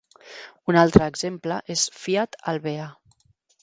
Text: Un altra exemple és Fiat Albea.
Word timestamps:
Un 0.73 0.79
altra 0.85 1.11
exemple 1.13 1.61
és 1.77 1.87
Fiat 2.01 2.43
Albea. 2.55 2.93